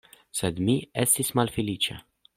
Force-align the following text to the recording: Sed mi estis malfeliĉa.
Sed 0.39 0.61
mi 0.69 0.77
estis 1.03 1.31
malfeliĉa. 1.41 2.03